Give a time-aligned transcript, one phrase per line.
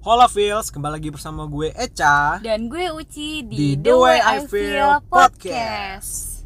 [0.00, 4.36] Hola Feels, kembali lagi bersama gue Eca Dan gue Uci Di di, The Way I
[4.48, 6.40] Feel Podcast.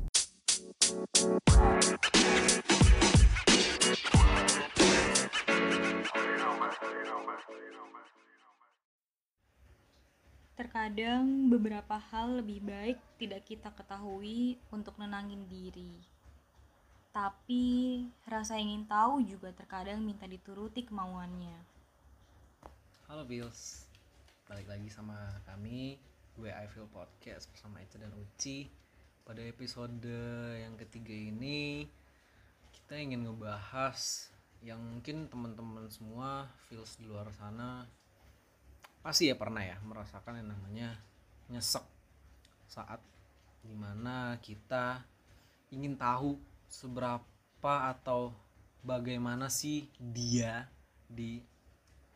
[10.59, 16.03] Terkadang beberapa hal lebih baik tidak kita ketahui untuk nenangin diri.
[17.15, 21.74] Tapi rasa ingin tahu juga terkadang minta dituruti kemauannya.
[23.15, 23.87] Halo Feels,
[24.51, 25.15] balik lagi sama
[25.47, 25.95] kami.
[26.35, 28.67] Gue I Feel Podcast bersama Eca dan Uci.
[29.23, 30.11] Pada episode
[30.59, 31.87] yang ketiga ini
[32.75, 34.27] Kita ingin ngebahas
[34.67, 37.87] yang mungkin teman-teman semua Feels di luar sana
[38.99, 40.99] Pasti ya pernah ya merasakan yang namanya
[41.55, 41.87] nyesek.
[42.67, 42.99] Saat
[43.63, 45.07] di mana kita
[45.71, 46.35] ingin tahu
[46.67, 48.35] seberapa atau
[48.83, 50.67] bagaimana sih dia
[51.07, 51.54] di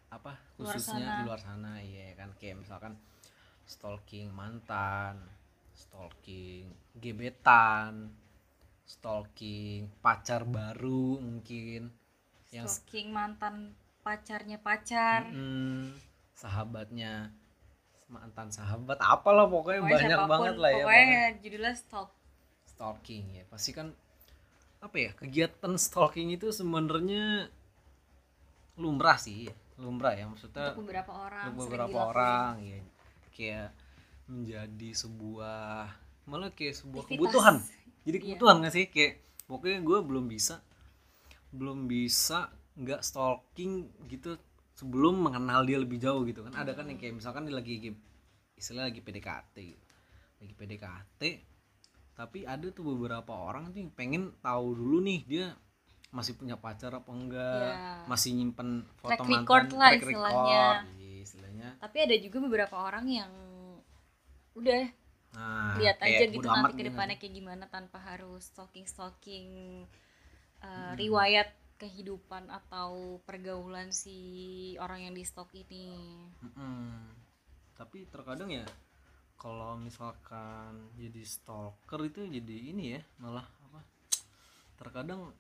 [0.09, 1.17] apa Luar khususnya sana.
[1.21, 2.97] di luar sana iya kan kayak misalkan
[3.65, 5.21] stalking mantan
[5.77, 6.65] stalking
[6.97, 8.09] gebetan
[8.83, 11.93] stalking pacar baru mungkin
[12.49, 15.29] yang Stalking mantan pacarnya pacar.
[15.29, 15.93] Mm,
[16.33, 17.29] sahabatnya
[18.09, 22.09] mantan sahabat apalah pokoknya, Pokoknya banyak siapa pun, banget lah ya Pokoknya judulnya stalk.
[22.65, 23.93] stalking ya pasti kan
[24.79, 27.53] apa ya kegiatan stalking itu sebenarnya
[28.79, 31.45] lumrah sih lumrah ya maksudnya Untuk beberapa orang.
[31.49, 32.79] untuk beberapa orang ya
[33.31, 33.69] kayak
[34.27, 35.87] menjadi sebuah
[36.27, 37.23] malah kayak sebuah Aktivitas.
[37.25, 37.57] kebutuhan
[38.03, 38.23] jadi Iya.
[38.27, 39.13] kebutuhan gak sih kayak
[39.47, 40.61] pokoknya gue belum bisa
[41.49, 43.73] belum bisa nggak stalking
[44.05, 44.37] gitu
[44.75, 47.99] sebelum mengenal dia lebih jauh gitu kan ada kan yang kayak misalkan dia lagi lagi-
[48.55, 49.87] istilah lagi PDKT gitu
[50.39, 51.23] lagi PDKT
[52.13, 55.47] tapi ada tuh beberapa orang tuh yang pengen tahu dulu nih dia
[56.09, 58.09] masih punya pacar apa enggak Iya.
[58.09, 60.63] masih nyimpen foto Track mantan record lah track istilahnya.
[60.65, 63.33] record, iya, istilahnya Tapi ada juga beberapa orang yang
[64.55, 64.83] udah
[65.29, 66.89] nah lihat aja gitu nanti ke gitu.
[66.89, 69.47] depannya kayak gimana tanpa harus stalking stalking
[70.59, 70.97] Hmm.
[70.99, 74.19] riwayat kehidupan atau pergaulan si
[74.83, 75.95] orang yang di stalk ini.
[76.43, 77.07] Mm-mm.
[77.79, 78.67] tapi terkadang ya
[79.39, 83.87] kalau misalkan jadi stalker itu jadi ini ya malah apa
[84.75, 85.31] terkadang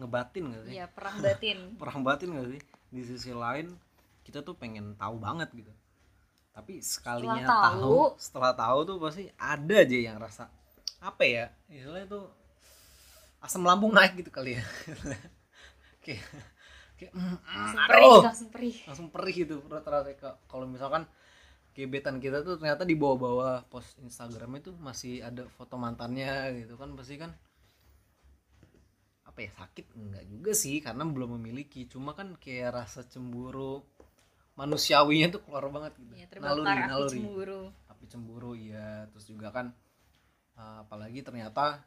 [0.00, 0.72] ngebatin gak sih?
[0.80, 1.58] Iya, perang batin.
[1.80, 2.60] perang batin gak sih?
[2.90, 3.76] Di sisi lain
[4.24, 5.72] kita tuh pengen tahu banget gitu.
[6.50, 10.48] Tapi sekalinya Setelah tahu, tahu, setelah tahu tuh pasti ada aja yang rasa
[11.00, 11.44] apa ya?
[11.68, 12.24] Istilahnya tuh
[13.40, 14.64] asam lambung naik gitu kali ya.
[16.04, 16.24] Kayak
[16.96, 18.76] kayak mm, mm, perih, langsung perih.
[18.84, 20.36] langsung perih gitu rata-rata.
[20.48, 21.08] Kalau misalkan
[21.72, 26.92] gebetan kita tuh ternyata di bawah-bawah post Instagram itu masih ada foto mantannya gitu kan
[26.92, 27.32] pasti kan
[29.30, 29.86] apa ya sakit?
[29.94, 31.86] Enggak juga sih karena belum memiliki.
[31.86, 33.86] Cuma kan kayak rasa cemburu
[34.58, 36.12] manusiawinya tuh keluar banget gitu.
[36.18, 37.18] Ya, terbakar api naluri.
[37.22, 37.62] cemburu.
[37.88, 39.72] api cemburu ya terus juga kan
[40.58, 41.80] eh, apalagi ternyata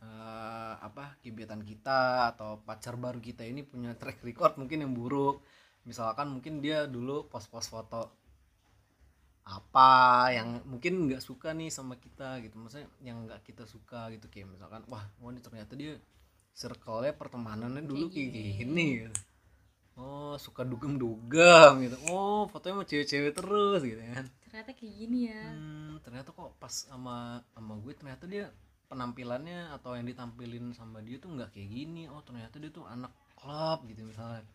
[0.00, 5.42] eh, apa gebetan kita atau pacar baru kita ini punya track record mungkin yang buruk.
[5.84, 8.23] Misalkan mungkin dia dulu post-post foto
[9.44, 14.32] apa yang mungkin nggak suka nih sama kita gitu maksudnya yang nggak kita suka gitu
[14.32, 16.00] kayak misalkan wah oh ini ternyata dia
[16.56, 19.12] circle-nya pertemanannya dulu kayak gini gitu.
[20.00, 25.50] oh suka dugem-dugem gitu oh fotonya sama cewek-cewek terus gitu kan Ternyata kayak gini ya.
[25.50, 28.54] Hmm, ternyata kok pas sama sama gue ternyata dia
[28.86, 32.06] penampilannya atau yang ditampilin sama dia tuh nggak kayak gini.
[32.06, 34.46] Oh, ternyata dia tuh anak klub gitu misalnya.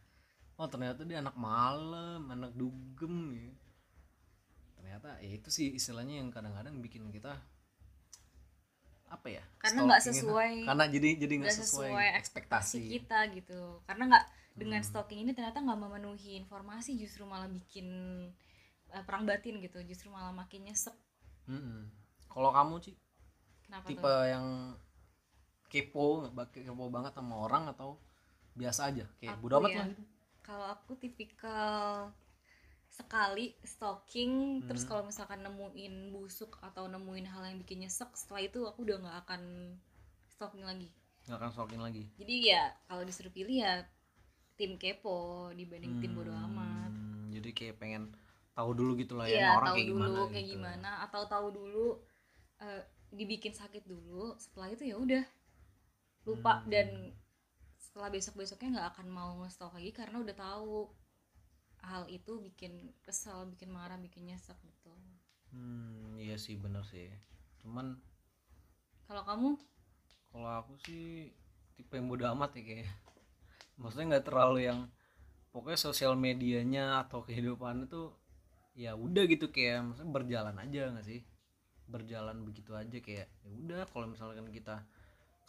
[0.56, 3.52] Oh, ternyata dia anak malam, anak dugem gitu.
[4.80, 7.36] Ternyata ya itu sih istilahnya yang kadang-kadang bikin kita
[9.10, 9.44] apa ya?
[9.58, 13.62] Karena nggak sesuai- Karena jadi jadi nggak sesuai, sesuai ekspektasi kita gitu.
[13.88, 14.26] Karena nggak
[14.62, 14.88] dengan Hmm.
[14.90, 17.88] stalking ini ternyata nggak memenuhi informasi justru malah bikin
[18.90, 19.80] eh, perang batin gitu.
[19.86, 20.96] Justru malah makin nyesek.
[21.50, 21.90] Mm-mm.
[22.30, 22.96] Kalau kamu sih
[23.66, 24.30] Kenapa tipe tuh?
[24.34, 24.46] yang
[25.70, 27.90] kepo kepo banget sama orang atau
[28.58, 29.78] biasa aja kayak Aku bodo amat ya.
[29.82, 30.04] lah gitu
[30.42, 32.10] kalau aku tipikal
[32.90, 34.90] sekali stalking terus Hmm.
[34.90, 39.18] kalau misalkan nemuin busuk atau nemuin hal yang bikin nyesek setelah itu aku udah nggak
[39.24, 39.42] akan
[40.28, 40.90] stalking lagi
[41.26, 43.86] nggak akan stalking lagi jadi ya kalau disuruh pilih ya
[44.58, 48.10] tim kepo dibanding tim bodo amat Hmm, jadi kayak pengen
[48.52, 50.52] tahu dulu gitu lah ya ini orang tahu kayak dulu gimana kayak gitu.
[50.58, 51.88] gimana atau tahu dulu
[52.60, 55.24] eh, dibikin sakit dulu setelah itu ya udah
[56.28, 56.68] lupa Hmm.
[56.68, 56.88] dan
[57.80, 60.90] setelah besok besoknya nggak akan mau nge-stalk lagi karena udah tahu
[61.84, 64.92] hal itu bikin kesel bikin marah bikin nyesek gitu.
[65.54, 67.10] Hmm iya sih bener sih.
[67.64, 67.98] Cuman
[69.10, 69.50] kalau kamu?
[70.30, 71.34] Kalau aku sih
[71.74, 72.90] tipe yang bodo amat ya kayak
[73.80, 74.80] maksudnya nggak terlalu yang
[75.50, 78.14] pokoknya sosial medianya atau kehidupan itu
[78.78, 81.26] ya udah gitu kayak maksudnya berjalan aja nggak sih?
[81.90, 84.86] Berjalan begitu aja kayak ya udah kalau misalkan kita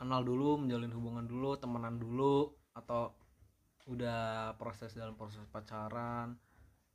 [0.00, 3.12] kenal dulu menjalin hubungan dulu temenan dulu atau
[3.88, 6.37] udah proses dalam proses pacaran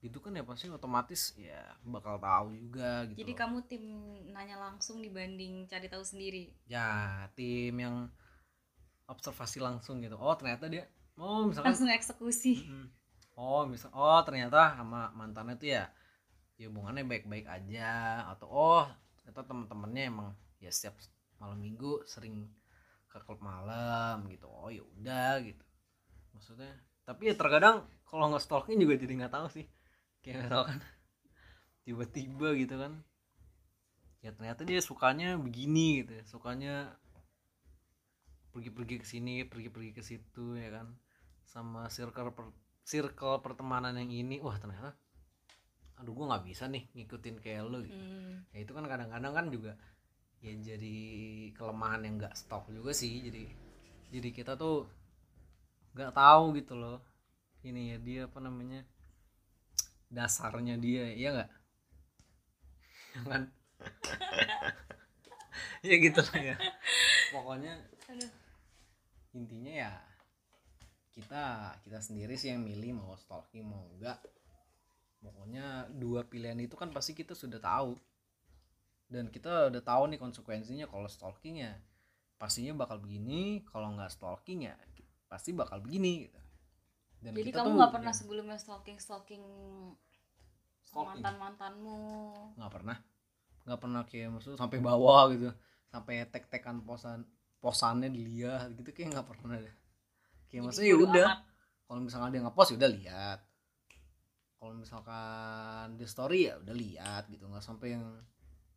[0.06, 3.40] gitu kan ya pasti otomatis ya bakal tahu juga gitu Jadi loh.
[3.42, 3.84] kamu tim
[4.30, 6.54] nanya langsung dibanding cari tahu sendiri.
[6.70, 8.06] ya tim yang
[9.10, 10.86] observasi langsung gitu oh ternyata dia
[11.18, 12.70] oh misalkan Langsung eksekusi.
[12.70, 12.88] Mm.
[13.34, 15.90] oh misal oh ternyata sama mantannya tuh ya
[16.62, 18.86] ya hubungannya baik-baik aja atau oh
[19.26, 20.30] ternyata teman-temannya emang
[20.62, 21.02] ya setiap
[21.42, 22.46] malam minggu sering
[23.10, 25.65] ke klub malam gitu oh ya udah gitu
[26.36, 29.66] maksudnya tapi ya terkadang kalau nggak stalking juga jadi nggak tahu sih.
[30.26, 30.80] Kayak nggak tahu kan.
[31.86, 32.94] Tiba-tiba gitu kan.
[34.26, 36.24] Ya ternyata dia sukanya begini gitu ya.
[36.26, 36.76] sukanya
[38.50, 40.98] pergi-pergi ke sini pergi-pergi ke situ ya kan.
[41.46, 42.50] Sama circle per,
[42.82, 44.42] circle pertemanan yang ini.
[44.42, 44.98] Wah ternyata
[45.96, 47.96] aduh gua nggak bisa nih ngikutin kayak lo gitu.
[47.96, 48.44] Hmm.
[48.52, 49.80] ya itu kan kadang-kadang kan juga
[50.44, 50.98] ya jadi
[51.56, 53.22] kelemahan yang nggak stok juga sih.
[53.30, 53.46] Jadi
[54.10, 54.90] jadi kita tuh
[55.96, 57.00] nggak tahu gitu loh.
[57.64, 58.84] Ini ya dia apa namanya
[60.12, 61.52] dasarnya dia ya nggak?
[63.16, 63.42] Ya kan
[65.88, 66.56] ya gitu lah ya.
[67.32, 67.74] Pokoknya
[68.12, 68.32] Aduh.
[69.34, 69.92] intinya ya
[71.16, 74.20] kita kita sendiri sih yang milih mau stalking mau enggak
[75.24, 77.96] pokoknya dua pilihan itu kan pasti kita sudah tahu.
[79.06, 81.72] Dan kita udah tahu nih konsekuensinya kalau stalking ya.
[82.36, 84.76] Pastinya bakal begini kalau nggak stalking ya
[85.36, 86.40] pasti bakal begini gitu.
[87.20, 89.44] dan Jadi kita kamu tuh nggak pernah ya, sebelumnya stalking stalking
[90.88, 91.20] Stalking?
[91.20, 92.00] mantan mantanmu.
[92.56, 92.98] nggak pernah.
[93.68, 95.52] Nggak pernah kayak maksud sampai bawah gitu.
[95.92, 97.28] Sampai tek-tekan posan
[97.60, 99.76] posannya dilihat gitu kayak nggak pernah deh.
[100.48, 101.30] Kayak maksudnya ya udah.
[101.84, 103.40] kalau misalkan dia ngepost ya udah lihat.
[104.56, 107.44] Kalau misalkan di story ya udah lihat gitu.
[107.44, 108.06] Nggak sampai yang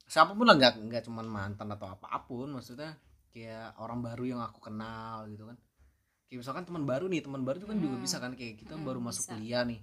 [0.09, 2.97] siapa pun lah nggak nggak cuman mantan atau apa pun maksudnya
[3.29, 5.57] kayak orang baru yang aku kenal gitu kan
[6.29, 8.05] kayak misalkan teman baru nih teman baru itu kan juga Hmm.
[8.05, 9.33] bisa kan kayak kita Hmm, baru masuk bisa.
[9.35, 9.81] kuliah nih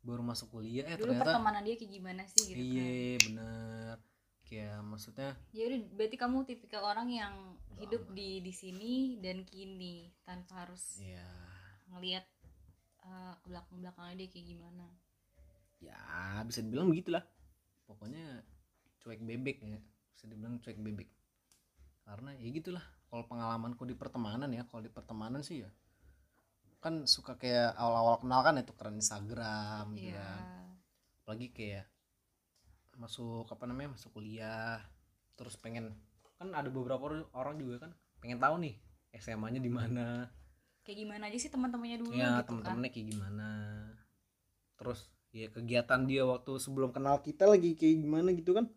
[0.00, 2.62] baru masuk kuliah eh Dulu ternyata pertemanan dia kayak gimana sih gitu kan.
[2.62, 3.96] iya bener
[4.46, 7.34] kayak maksudnya Ya udah berarti kamu tipikal orang yang
[7.76, 11.26] hidup di di sini dan kini tanpa harus ya
[11.90, 12.24] ngelihat
[13.02, 14.86] uh, ke belakang belakangnya dia kayak gimana.
[15.78, 15.98] ya
[16.42, 17.20] bisa dibilang begitulah
[17.84, 18.40] pokoknya
[18.98, 19.78] cuek bebek ya
[20.12, 21.08] bisa dibilang cuek bebek
[22.02, 25.70] karena ya gitulah kalau pengalamanku di pertemanan ya kalau di pertemanan sih ya
[26.86, 30.22] kan suka kayak awal-awal kenal kan itu keren Instagram gitu Iya.
[30.22, 30.42] kan.
[31.18, 31.84] Apalagi kayak
[32.94, 34.78] masuk apa namanya masuk kuliah
[35.34, 35.92] terus pengen
[36.38, 37.90] kan ada beberapa or- orang juga kan
[38.22, 38.78] pengen tahu nih
[39.12, 40.30] SMA-nya di mana.
[40.86, 42.44] Kayak gimana aja sih teman-temannya dulu ya gitu kan.
[42.46, 43.48] temen-temennya kayak gimana.
[44.78, 45.00] Terus
[45.34, 48.70] ya kegiatan dia waktu sebelum kenal kita lagi kayak gimana gitu kan.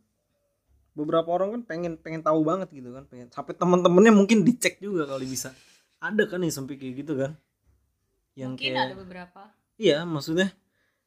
[0.98, 5.06] Beberapa orang kan pengen pengen tahu banget gitu kan pengen sampai temen-temennya mungkin dicek juga
[5.06, 5.54] kali bisa.
[6.02, 7.38] Ada kan yang sampai kayak gitu kan
[8.40, 9.42] yang Mungkin kayak ada beberapa.
[9.76, 10.48] iya maksudnya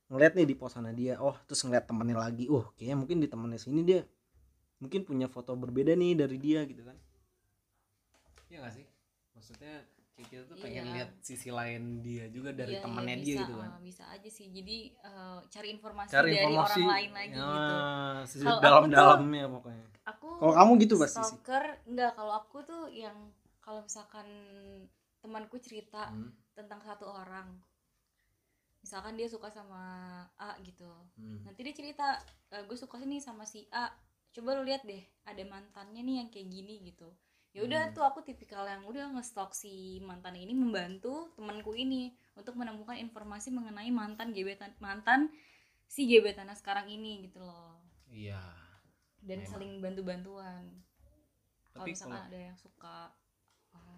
[0.07, 3.57] ngeliat nih di posannya dia oh terus ngeliat temennya lagi oh kayaknya mungkin di temennya
[3.57, 4.01] sini dia
[4.77, 6.97] mungkin punya foto berbeda nih dari dia gitu kan
[8.47, 8.85] iya gak sih
[9.33, 9.81] maksudnya
[10.13, 10.93] kayak kita tuh pengen Iya.
[10.95, 14.29] lihat sisi lain dia juga dari Iya, temennya iya, dia gitu kan uh, bisa aja
[14.29, 14.47] sih.
[14.47, 17.75] Jadi uh, cari informasi cari dari informasi orang lain lagi ya, gitu.
[18.29, 21.25] sisi Kalau dalam-dalamnya pokoknya Aku Kalau kamu gitu pasti sih.
[21.25, 23.17] stalker enggak kalau aku tuh yang
[23.59, 24.29] kalau misalkan
[25.19, 27.49] temanku cerita Hmm, tentang satu orang.
[28.83, 29.83] Misalkan dia suka sama
[30.37, 30.91] A gitu.
[31.15, 31.47] Hmm.
[31.47, 32.19] nanti dia cerita
[32.51, 33.89] gue suka nih sama si A.
[34.33, 37.07] Coba lu lihat deh ada mantannya nih yang kayak gini gitu.
[37.53, 37.95] Ya udah Hmm.
[37.95, 43.53] tuh aku tipikal yang udah ngestok si mantan ini membantu temanku ini untuk menemukan informasi
[43.53, 45.29] mengenai mantan gebetan mantan
[45.85, 47.77] si gebetannya sekarang ini gitu loh.
[48.09, 48.41] Iya.
[49.21, 49.51] Dan Memang.
[49.53, 50.65] saling bantu-bantuan.
[51.71, 52.97] Kalau tapi misalkan kalau ada yang suka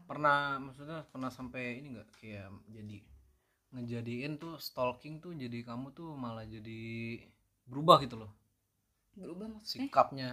[0.04, 2.08] pernah maksudnya pernah sampai ini nggak?
[2.20, 2.98] Kayak jadi
[3.74, 7.18] ngejadiin tuh stalking tuh jadi kamu tuh malah jadi
[7.66, 8.30] berubah gitu loh.
[9.18, 9.90] Berubah maksudnya?
[9.90, 10.30] Sikapnya.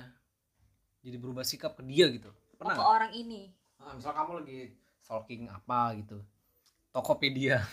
[1.02, 2.30] Jadi berubah sikap ke dia gitu.
[2.30, 2.94] Oh, pernah ke nggak?
[2.94, 3.42] orang ini?
[3.82, 4.62] Ah, misal kamu lagi
[5.02, 6.18] stalking apa gitu.
[6.94, 7.58] Tokopedia.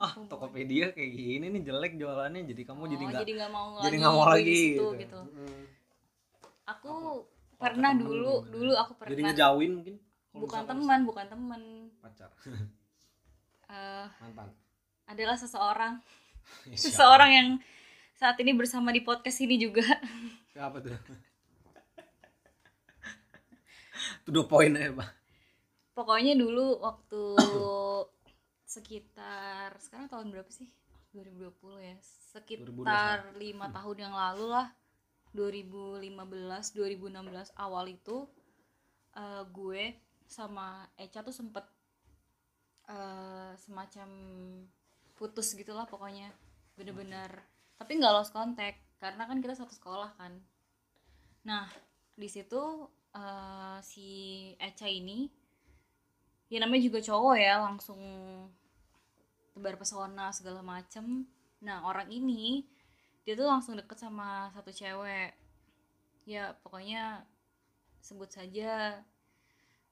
[0.00, 2.48] Ah Tokopedia kayak gini nih jelek jualannya.
[2.48, 4.86] Jadi kamu jadi Oh, nggak jadi nggak mau jadi lagi nggak mau lagi situ, gitu,
[4.96, 5.20] gitu.
[5.28, 5.62] Mm.
[6.64, 6.94] aku
[7.60, 9.28] pernah dulu dulu aku jadi pernah.
[9.36, 9.96] ngejauhin mungkin
[10.40, 11.62] bukan teman bukan teman.
[12.00, 12.30] pacar.
[13.70, 14.50] Eh, mantan.
[15.06, 16.02] adalah seseorang.
[16.74, 16.74] Siapa?
[16.90, 17.48] seseorang yang
[18.18, 19.86] saat ini bersama di podcast ini juga.
[20.54, 20.90] Siapa tuh?
[24.26, 25.06] Itu dua poin ya pak.
[25.94, 27.22] Pokoknya dulu waktu
[28.74, 30.66] sekitar sekarang tahun berapa sih?
[31.14, 31.96] 2020 ya.
[32.34, 34.66] Sekitar lima tahun yang lalu lah.
[35.30, 36.10] 2015
[36.74, 38.26] 2016 awal itu
[39.14, 41.66] eh, gue sama Echa tuh sempet
[42.86, 44.08] eh, semacam
[45.18, 46.30] putus gitulah pokoknya.
[46.78, 47.42] Bener-bener.
[47.76, 50.38] Tapi nggak lost contact karena kan kita satu sekolah kan.
[51.42, 51.66] Nah
[52.14, 54.08] di situ eh, si
[54.62, 55.26] Echa ini
[56.50, 58.00] ya namanya juga cowok ya langsung
[59.54, 61.26] tebar pesona segala macem.
[61.60, 62.62] Nah orang ini
[63.26, 65.34] dia tuh langsung deket sama satu cewek.
[66.22, 67.26] Ya pokoknya
[68.00, 69.02] sebut saja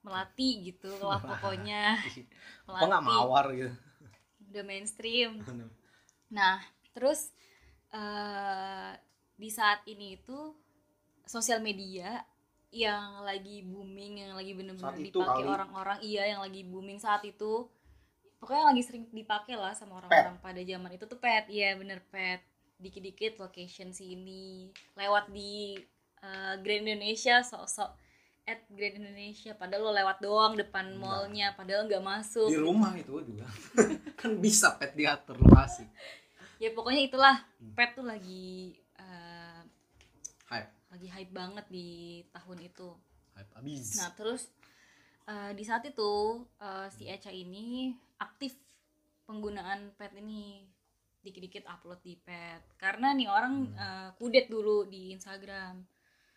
[0.02, 1.98] melati gitu lah pokoknya.
[2.66, 3.72] Kok nggak mawar gitu?
[4.50, 5.38] Udah mainstream.
[6.28, 6.60] Nah
[6.92, 7.32] terus
[7.88, 8.92] eh
[9.40, 10.36] di saat ini itu
[11.24, 12.20] sosial media
[12.68, 17.64] yang lagi booming yang lagi bener-bener dipakai orang-orang iya yang lagi booming saat itu
[18.44, 22.44] pokoknya lagi sering dipakai lah sama orang-orang pada zaman itu tuh pet iya bener pet.
[22.78, 25.74] Dikit-dikit location sini lewat di
[26.22, 27.90] eh, Grand Indonesia sok-sok
[28.48, 29.52] at Grand Indonesia.
[29.52, 30.98] Padahal lo lewat doang depan Enggak.
[30.98, 32.48] mallnya padahal nggak masuk.
[32.48, 33.44] Di rumah itu juga.
[34.20, 35.84] Kan bisa pet diatur lokasi.
[36.56, 37.36] Ya pokoknya itulah.
[37.60, 37.76] Hmm.
[37.76, 39.60] pet tuh lagi eh,
[40.48, 40.72] hype.
[40.88, 41.88] lagi hype banget di
[42.32, 42.88] tahun itu.
[43.36, 43.86] Hype abis.
[43.94, 44.48] Nah terus
[45.24, 46.10] eh, di saat itu
[46.58, 48.56] eh, si Echa ini aktif
[49.24, 50.64] penggunaan pet ini.
[51.18, 52.64] Dikit-dikit upload di pet.
[52.74, 53.76] Karena nih orang Hmm.
[53.76, 55.84] eh, kudet dulu di Instagram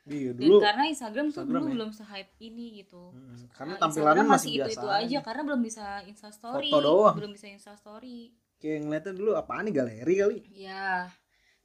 [0.03, 0.57] Iya dan dulu.
[0.59, 1.73] karena Instagram tuh Instagram dulu ya?
[1.77, 4.97] belum se-hype ini gitu Mm, Karena Nah, tampilannya Instagram masih itu biasa itu aja.
[4.99, 7.15] aja karena belum bisa instastory Foto doang.
[7.15, 8.19] belum bisa instastory
[8.57, 10.37] Kayak ngeliatnya dulu apaan nih galeri kali.
[10.51, 11.09] ya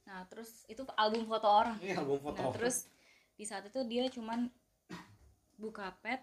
[0.03, 2.87] nah terus itu album foto orang ini album foto Nah, terus
[3.33, 4.47] di saat itu dia cuman
[5.55, 6.21] buka pet.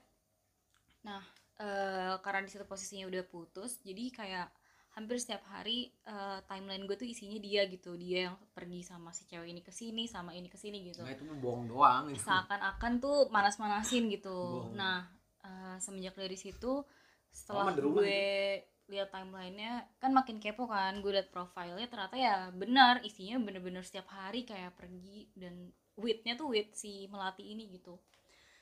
[1.03, 1.21] Nah,
[1.57, 4.49] eh, karena di situ posisinya udah putus, jadi kayak
[4.95, 7.99] hampir setiap hari eh, timeline gue tuh isinya dia gitu.
[7.99, 11.03] Dia yang pergi sama si cewek ini ke sini, sama ini ke sini gitu.
[11.03, 14.71] nah itu mah bohong doang itu Seakan-akan tuh manas-manasin gitu.
[14.71, 14.79] Bohong.
[14.79, 15.11] Nah,
[15.43, 16.87] eh, semenjak dari situ
[17.35, 23.01] setelah rumah gue lihat timelinenya kan makin kepo kan gue liat profilnya ternyata ya benar
[23.01, 27.97] isinya bener-bener setiap hari kayak pergi dan witnya tuh wit si melati ini gitu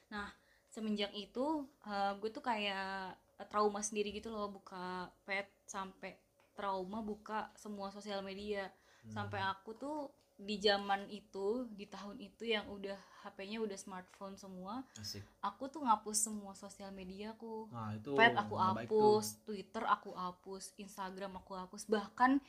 [0.09, 0.31] nah
[0.71, 6.14] semenjak itu eh, gue tuh kayak trauma sendiri gitu loh buka pet sampai
[6.54, 8.68] trauma buka semua sosial media.
[9.11, 9.99] Sampai aku tuh
[10.42, 15.22] di zaman itu di tahun itu yang udah HP-nya udah smartphone semua asik.
[15.38, 17.70] aku tuh ngapus semua sosial media aku.
[17.70, 22.42] Nah itu pet aku hapus Twitter aku hapus Instagram aku hapus bahkan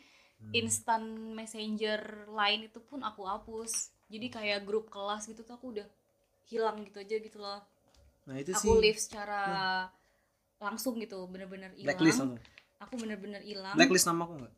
[0.43, 0.51] Hmm.
[0.59, 3.95] instant messenger lain itu pun aku hapus.
[4.12, 5.88] Jadi kayak grup kelas gitu tuh aku udah
[6.51, 7.63] hilang gitu aja gitu loh.
[8.27, 8.81] Nah itu aku sih.
[8.83, 9.41] live secara
[10.63, 12.39] langsung gitu bener-bener blacklist hilang.
[12.79, 13.75] aku bener-bener hilang.
[13.75, 14.53] Blacklist nama aku enggak?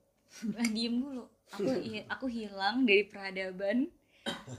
[0.61, 1.23] Eh, diem dulu.
[1.51, 1.69] Aku
[2.09, 3.89] aku hilang dari peradaban.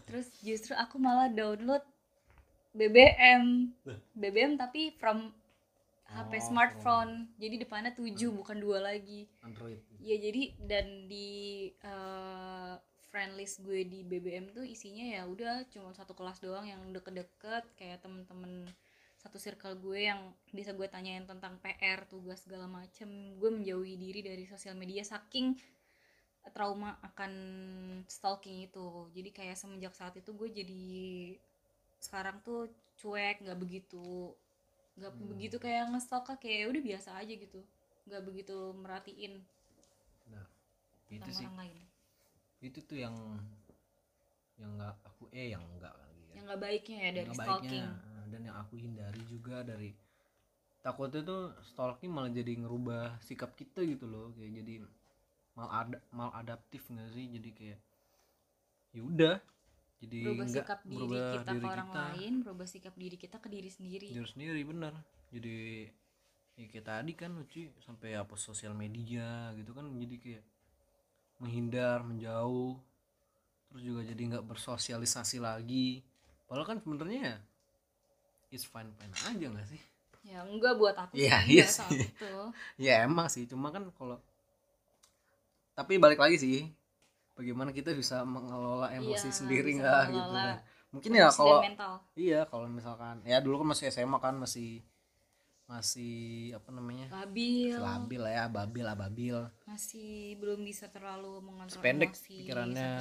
[0.07, 1.83] Terus justru aku malah download
[2.71, 3.73] BBM
[4.13, 5.33] BBM tapi from
[6.07, 7.27] HP Oh, smartphone.
[7.35, 9.27] jadi depannya 7 bukan dua lagi.
[9.43, 9.83] Android.
[9.99, 12.75] Ya jadi dan di eh,
[13.11, 17.65] friend list gue di BBM tuh isinya ya udah cuma satu kelas doang yang deket-deket
[17.75, 18.69] kayak temen-temen
[19.27, 20.21] satu circle gue yang
[20.59, 23.09] bisa gue tanyain tentang PR tugas segala macem.
[23.41, 25.47] Gue menjauhi diri dari sosial media saking
[26.55, 27.33] trauma akan
[28.07, 28.89] stalking itu.
[29.17, 30.85] Jadi kayak semenjak saat itu gue jadi
[32.07, 34.07] sekarang tuh cuek nggak begitu
[34.97, 35.29] nggak Hmm.
[35.33, 37.61] begitu kayak ngestalk kayak udah biasa aja gitu.
[38.09, 39.35] Nggak begitu merhatiin
[40.31, 40.47] nah
[41.11, 41.47] itu sih.
[41.47, 41.79] orang lain.
[42.63, 43.15] Itu tuh yang
[44.57, 46.35] yang nggak aku eh yang enggak kali ya.
[46.37, 48.05] Yang nggak baiknya ya dari Nggak stalking baiknya.
[48.06, 48.06] eh,
[48.37, 49.97] dan yang aku hindari juga dari
[50.85, 54.85] takutnya tuh stalking malah jadi ngerubah sikap kita gitu loh kayak jadi
[55.57, 57.33] mal ada mal adaptif nggak sih?
[57.33, 57.81] Jadi kayak
[58.93, 59.37] ya udah
[60.05, 62.03] jadi berubah sikap diri berubah kita diri ke orang kita.
[62.13, 64.07] lain berubah sikap diri kita ke diri sendiri.
[64.13, 64.93] Diri sendiri bener.
[65.33, 65.57] Jadi
[66.61, 70.45] ya kayak tadi kan Uci sampai hapus sosial media gitu kan jadi kayak
[71.41, 72.77] menghindar menjauh
[73.73, 76.05] terus juga jadi nggak bersosialisasi lagi.
[76.45, 77.41] Padahal kan sebenarnya
[78.57, 79.81] ya it's fine fine aja nggak sih?
[80.25, 82.09] Ya enggak buat aku Iya, sih, iya saat sih.
[82.09, 82.33] itu
[82.89, 83.45] ya emang sih.
[83.45, 84.17] Cuma kan kalau
[85.77, 86.59] tapi balik lagi sih
[87.37, 90.57] bagaimana kita bisa mengelola emosi Iya, sendiri nggak gitu kan?
[90.91, 91.93] Mungkin ya kalau mental.
[92.17, 94.81] Iya kalau misalkan ya dulu kan masih SMA kan masih
[95.69, 97.13] masih apa namanya?
[97.13, 97.77] Labil.
[97.77, 99.37] Labil lah ya babil ababil
[99.69, 102.97] masih belum bisa terlalu mengontrol Sependek emosi pikirannya.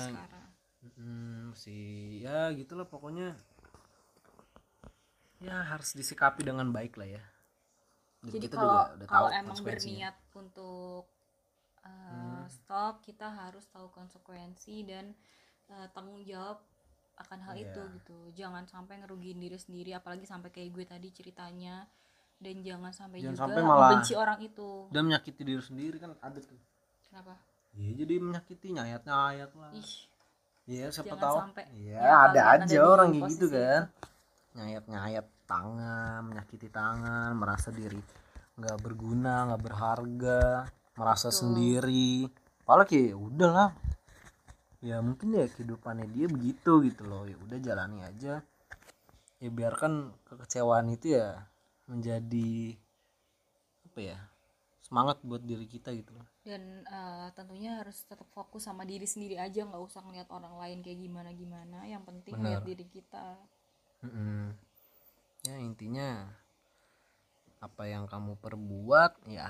[0.99, 3.33] Mm, masih ya gitulah pokoknya
[5.37, 7.23] ya harus disikapi dengan baik lah ya.
[8.21, 11.03] Dan jadi kita kalau juga udah tahu kalau emang berniat untuk
[11.81, 15.13] uh, stalk kita harus tahu konsekuensi dan
[15.69, 16.57] uh, tanggung jawab
[17.15, 17.95] akan hal itu Iya.
[17.95, 18.17] gitu.
[18.35, 21.87] Jangan sampai ngerugiin diri sendiri apalagi sampai kayak gue tadi ceritanya.
[22.35, 24.91] Dan jangan sampai Jangan juga sampai malah- membenci orang itu.
[24.91, 26.59] dan menyakiti diri sendiri kan ada tuh.
[27.07, 27.39] Kenapa?
[27.71, 29.71] Iya jadi menyakiti nyayat nyayat lah.
[29.71, 29.91] Ih.
[30.65, 31.37] Iya siapa jangan tahu.
[31.39, 31.63] sampai.
[31.71, 33.81] Iya ya, ada aja orang kayak gitu kan.
[33.87, 34.14] nyayat
[34.55, 37.99] nyayat tangan menyakiti tangan merasa diri
[38.55, 41.39] nggak berguna nggak berharga merasa Betul.
[41.39, 42.09] sendiri.
[42.65, 43.69] Kayak ya udahlah.
[44.81, 47.27] Ya mungkin ya kehidupannya dia begitu gitu loh.
[47.27, 48.41] Ya udah jalani aja.
[49.43, 51.45] Ya biarkan kekecewaan itu ya
[51.85, 52.73] menjadi
[53.85, 54.17] apa ya
[54.81, 56.25] semangat buat diri kita gitu loh.
[56.45, 60.81] Dan uh, tentunya harus tetap fokus sama diri sendiri aja nggak usah ngeliat orang lain
[60.81, 62.61] kayak gimana gimana yang penting Benar.
[62.61, 63.37] lihat diri kita
[65.45, 66.25] Ya intinya
[67.61, 69.49] apa yang kamu perbuat ya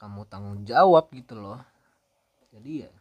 [0.00, 1.60] kamu tanggung jawab gitu loh.
[2.52, 2.92] Jadi ya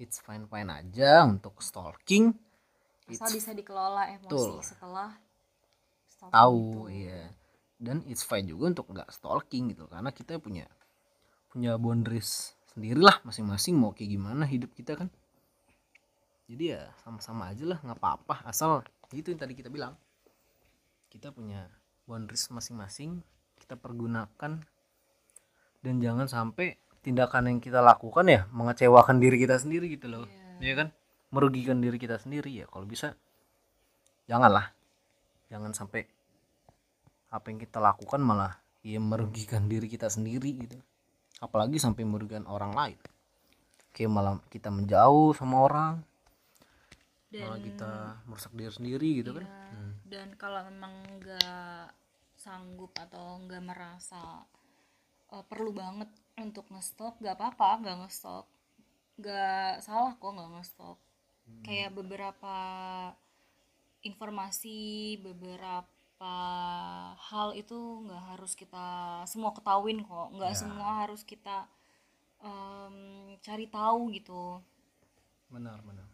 [0.00, 2.32] it's fine fine aja untuk stalking.
[3.10, 4.62] Asal It's bisa dikelola emosi Betul.
[4.62, 5.10] setelah
[6.06, 6.80] stalking tahu itu.
[7.06, 7.22] iya.
[7.80, 10.70] Dan it's fine juga untuk nggak stalking gitu karena kita punya
[11.50, 15.10] punya boundaries sendirilah masing-masing mau kayak gimana hidup kita kan.
[16.46, 18.46] Jadi ya sama-sama aja lah nggak apa-apa.
[18.46, 18.86] Asal
[19.18, 19.98] itu yang tadi kita bilang.
[21.10, 21.66] Kita punya
[22.06, 23.22] boundaries masing-masing
[23.60, 24.62] kita pergunakan
[25.80, 26.74] dan jangan sampai
[27.06, 30.26] tindakan yang kita lakukan ya mengecewakan diri kita sendiri gitu loh.
[30.58, 30.72] Iya.
[30.72, 30.88] ya kan?
[31.30, 33.14] Merugikan diri kita sendiri ya kalau bisa
[34.26, 34.74] janganlah.
[35.54, 36.06] Jangan sampai
[37.30, 40.78] apa yang kita lakukan malah ya merugikan diri kita sendiri gitu.
[41.38, 42.98] Apalagi sampai merugikan orang lain.
[43.94, 46.02] Kayak malah kita menjauh sama orang
[47.30, 47.92] dan malah kita
[48.26, 49.44] merusak diri sendiri gitu kan?
[49.46, 49.92] Iya, Hmm.
[50.04, 51.86] dan kalau memang nggak
[52.34, 54.42] sanggup atau nggak merasa
[55.30, 58.46] eh, perlu banget untuk ngestok nggak apa-apa nggak ngestok
[59.16, 60.98] nggak salah kok nggak ngestok
[61.46, 61.62] Hmm.
[61.62, 62.54] kayak beberapa
[64.00, 64.78] informasi
[65.20, 66.34] beberapa
[67.16, 68.86] hal itu nggak harus kita
[69.24, 70.28] semua ketahuin kok.
[70.36, 70.58] Nggak Ya.
[70.58, 71.64] semua harus kita
[72.40, 72.96] em,
[73.40, 74.60] cari tahu gitu.
[75.48, 76.08] Benar benar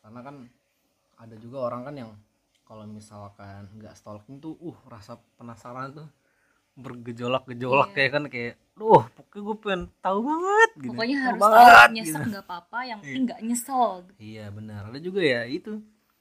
[0.00, 0.36] karena kan
[1.16, 2.10] ada juga orang kan yang
[2.64, 6.08] kalau misalkan nggak stalking tuh uh rasa penasaran tuh.
[6.80, 7.94] Bergejolak-gejolak Iya.
[7.94, 10.90] kayak kan kayak duh pokoknya gue pengen tahu banget gitu.
[10.94, 11.94] Pokoknya Tahu harus banget, tahu gitu.
[11.98, 13.26] nyesek nggak apa-apa yang penting Iya.
[13.26, 14.80] nggak nyesel iya benar.
[14.88, 15.72] Ada juga ya itu.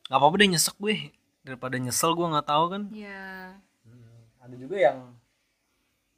[0.09, 0.95] Nggak apa-apa deh nyesek gue.
[1.39, 2.81] Daripada nyesel gue nggak tahu kan.
[2.91, 3.55] Ya
[4.39, 4.97] ada juga yang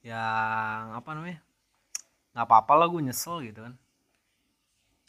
[0.01, 1.39] yang apa namanya
[2.33, 3.73] nggak apa-apa lah gue nyesel gitu kan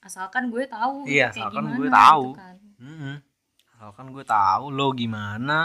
[0.03, 2.25] asalkan gue tahu Iya, kayak asalkan gimana gue tahu.
[2.27, 2.57] gitu kan.
[2.83, 3.15] Mm-mm.
[3.73, 5.59] asalkan gue tahu lo gimana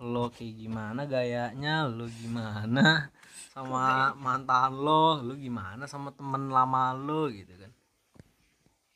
[0.00, 3.10] lo kayak gimana gayanya lo gimana
[3.54, 7.72] sama mantan lo lo gimana sama temen lama lo gitu kan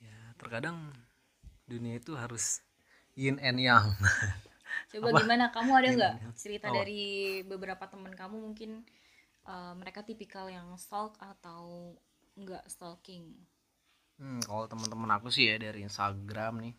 [0.00, 0.90] ya terkadang
[1.66, 2.62] dunia itu harus
[3.14, 3.84] yin and yang
[4.90, 6.82] coba gimana kamu ada nggak cerita Apa?
[6.82, 7.02] dari
[7.42, 8.82] beberapa teman kamu mungkin
[9.44, 11.94] eh, mereka tipikal yang stalk atau
[12.34, 13.34] nggak stalking
[14.14, 16.74] Hmm, kalau teman-teman aku sih ya dari Instagram nih,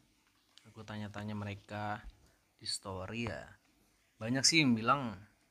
[0.67, 1.99] aku tanya-tanya mereka
[2.55, 3.43] di story ya,
[4.17, 5.01] banyak sih yang bilang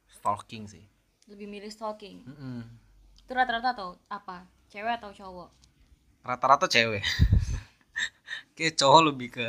[0.09, 0.85] stalking sih.
[1.25, 2.69] lebih milih stalking Mm-mm.
[3.17, 5.49] itu rata-rata atau apa cewek atau cowok
[6.21, 7.01] Rata-rata cewek.
[8.57, 9.49] Kayak cowok lebih ke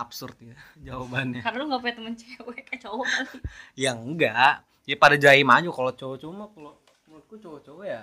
[0.00, 0.56] absurd ya
[0.88, 1.44] jawabannya.
[1.44, 3.36] karena lu nggak punya temen cewek kayak cowok kali
[3.84, 6.72] Ya enggak, ya pada jaim aja kalau cowok-cowok mah kalau
[7.04, 8.02] menurutku cowok-cowok ya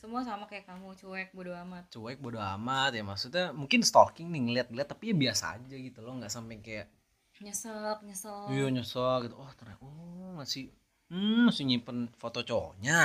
[0.00, 1.84] semua sama kayak kamu cuek bodo amat.
[1.94, 6.12] Cuek bodo amat ya maksudnya mungkin stalking nih ngeliat-ngeliat tapi ya biasa aja gitu loh
[6.18, 6.86] nggak sampai kayak
[7.44, 8.38] nyesek nyesel.
[8.52, 9.34] Iya nyesel gitu.
[9.42, 10.64] Oh ternyata oh masih
[11.12, 13.00] hmm, masih nyimpen foto cowoknya.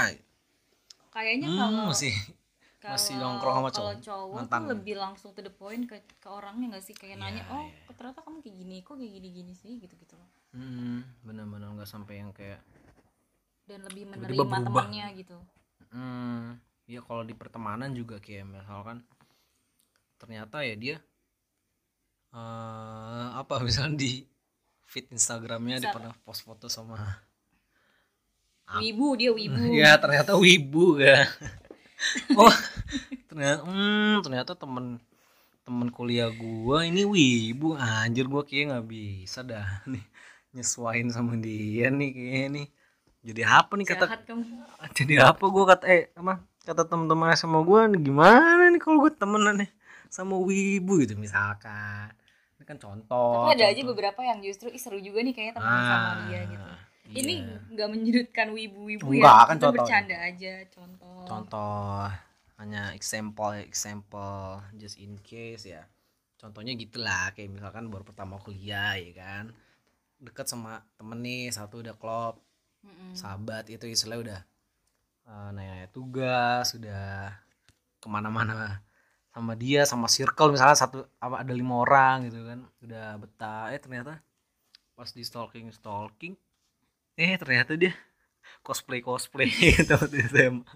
[1.15, 2.13] kayaknya Hmm, kalau masih
[2.83, 4.59] kalau masih nongkrong sama cowok, cowok mantan.
[4.61, 6.95] tuh lebih langsung to the point ke, ke orangnya nggak sih?
[7.01, 9.73] Kayak Iya, nanya oh kok ternyata kamu kayak gini kok kayak gini gini sih?
[9.83, 10.29] gitu gitu loh.
[10.55, 12.59] Hmm, benar-benar nggak sampai yang kayak
[13.65, 15.37] dan lebih menerima temannya gitu.
[15.91, 19.01] Hmm, ya kalau di pertemanan juga kayak misalkan
[20.21, 20.97] ternyata ya dia
[22.35, 24.25] eh apa misalnya di
[24.85, 26.97] feed Instagramnya dia pernah post foto sama
[28.81, 29.61] wibu dia wibu.
[29.81, 31.29] Ya ternyata wibu kan
[32.37, 32.55] oh
[33.29, 35.01] ternyata hmm, ternyata temen
[35.65, 37.73] temen kuliah gua ini wibu.
[37.77, 40.05] Anjir gua kayak nggak bisa dah nih
[40.53, 42.67] nyesuain sama dia nih kayak nih.
[43.25, 44.43] Jadi apa nih kata jahat kamu.
[44.93, 49.55] Jadi apa gua kata eh apa kata teman-teman sama nih, gimana nih kalau gua temenan
[49.61, 49.69] nih
[50.09, 52.09] sama wibu gitu misalkan
[52.57, 53.89] ini kan contoh tapi ada aja contoh.
[53.93, 56.65] beberapa yang justru Ih, seru juga nih kayaknya teman sama Ah, dia gitu
[57.05, 57.19] iya.
[57.21, 57.33] ini
[57.75, 59.73] nggak menyudutkan wibu-wibu ya kan kita contoh.
[59.77, 62.09] bercanda aja contoh contoh
[62.55, 65.83] hanya example example just in case ya
[66.39, 69.43] contohnya gitulah kayak misalkan baru pertama kuliah ya kan
[70.17, 72.39] deket sama temen nih satu udah klop
[72.85, 73.11] Mm-mm.
[73.13, 74.39] sahabat itu istilahnya udah
[75.29, 77.33] uh, nanya tugas sudah
[78.01, 78.81] ke mana-mana
[79.35, 83.73] sama dia sama circle misalnya satu apa ada lima orang gitu kan udah betah.
[83.75, 84.21] Eh ternyata
[84.95, 86.39] pas di stalking stalking
[87.19, 87.91] eh ternyata dia
[88.63, 90.73] cosplay cosplay gitu waktu SMA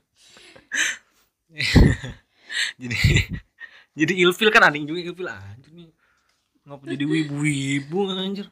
[2.81, 2.99] jadi
[3.97, 5.27] jadi ilfil kan anjing juga ilfil.
[5.27, 5.89] Anjir nih
[6.67, 8.47] ngapa jadi wibu-wibu anjir.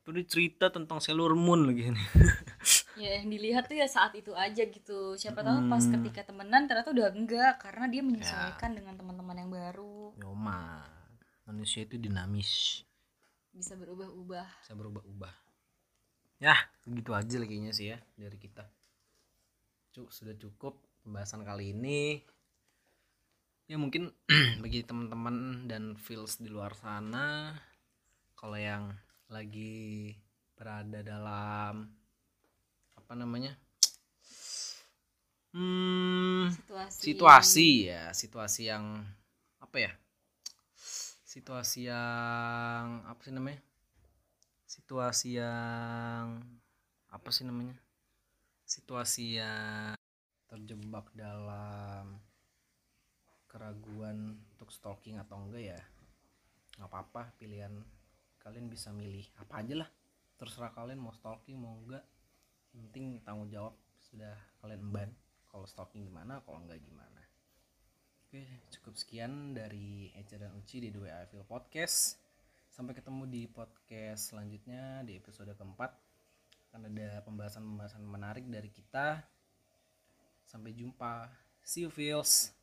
[0.00, 2.06] Tuh cerita tentang Sailor Moon lagi nih
[3.00, 5.16] ya yang dilihat tuh ya saat itu aja gitu.
[5.16, 5.92] Siapa tahu pas Hmm.
[5.98, 10.12] ketika temenan ternyata udah enggak karena dia menyesuaikan dengan teman-teman yang baru.
[10.20, 10.84] Yoma
[11.48, 12.84] manusia itu dinamis.
[13.50, 14.62] Bisa berubah-ubah.
[14.62, 15.34] Bisa berubah-ubah.
[16.38, 16.54] Ya
[16.86, 18.64] begitu aja lah kayaknya sih ya dari kita.
[19.90, 22.22] Cuk, sudah cukup pembahasan kali ini.
[23.66, 24.14] Ya mungkin
[24.62, 27.54] bagi teman-teman dan feels di luar sana
[28.34, 28.94] kalau yang
[29.30, 30.14] lagi
[30.56, 31.86] berada dalam
[33.10, 33.58] apa namanya?
[35.50, 37.02] Hmm situasi.
[37.10, 39.02] situasi ya situasi yang
[39.58, 39.92] apa ya?
[41.26, 43.58] Situasi yang apa sih namanya?
[44.62, 46.38] Situasi yang
[47.10, 47.74] apa sih namanya?
[48.62, 49.98] Situasi yang
[50.46, 52.14] terjebak dalam
[53.50, 55.80] keraguan untuk stalking atau enggak ya?
[56.78, 57.74] Nggak apa-apa pilihan
[58.38, 59.90] kalian bisa milih apa aja lah.
[60.38, 62.06] Terserah kalian mau stalking mau enggak
[62.70, 65.10] yang penting tanggung jawab sudah kalian emban
[65.50, 67.22] kalau stalking gimana kalau enggak gimana.
[68.26, 72.18] Oke cukup sekian dari Eca dan Uci di Dua Feel Podcast.
[72.70, 75.90] Sampai ketemu di podcast selanjutnya di episode keempat.
[76.70, 79.26] Akan ada pembahasan-pembahasan menarik dari kita.
[80.46, 81.26] Sampai jumpa.
[81.66, 82.54] See you feels